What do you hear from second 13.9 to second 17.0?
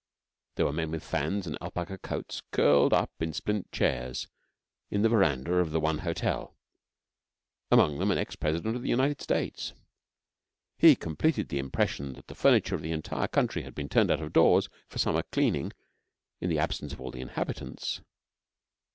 out of doors for summer cleaning in the absence of